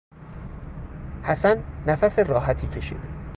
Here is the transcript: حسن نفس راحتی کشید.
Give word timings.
حسن 1.23 1.63
نفس 1.87 2.19
راحتی 2.19 2.67
کشید. 2.67 2.99